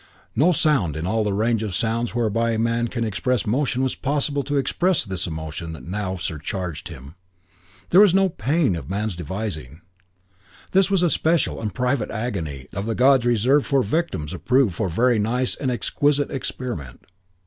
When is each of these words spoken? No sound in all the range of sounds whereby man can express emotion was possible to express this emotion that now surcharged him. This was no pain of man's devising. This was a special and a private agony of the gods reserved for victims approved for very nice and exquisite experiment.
No 0.35 0.51
sound 0.51 0.97
in 0.97 1.05
all 1.05 1.23
the 1.23 1.31
range 1.31 1.61
of 1.61 1.75
sounds 1.75 2.15
whereby 2.15 2.57
man 2.57 2.87
can 2.87 3.03
express 3.03 3.45
emotion 3.45 3.83
was 3.83 3.93
possible 3.93 4.41
to 4.45 4.55
express 4.57 5.05
this 5.05 5.27
emotion 5.27 5.73
that 5.73 5.83
now 5.85 6.15
surcharged 6.15 6.87
him. 6.87 7.13
This 7.91 7.99
was 7.99 8.13
no 8.15 8.27
pain 8.29 8.75
of 8.75 8.89
man's 8.89 9.15
devising. 9.15 9.81
This 10.71 10.89
was 10.89 11.03
a 11.03 11.09
special 11.11 11.61
and 11.61 11.69
a 11.69 11.73
private 11.75 12.09
agony 12.09 12.67
of 12.73 12.87
the 12.87 12.95
gods 12.95 13.27
reserved 13.27 13.67
for 13.67 13.83
victims 13.83 14.33
approved 14.33 14.73
for 14.73 14.89
very 14.89 15.19
nice 15.19 15.53
and 15.55 15.69
exquisite 15.69 16.31
experiment. 16.31 17.05